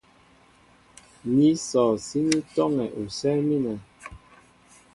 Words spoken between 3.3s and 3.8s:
mínɛ.